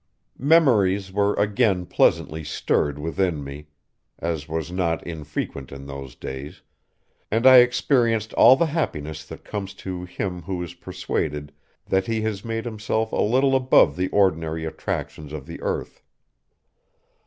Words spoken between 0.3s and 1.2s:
Memories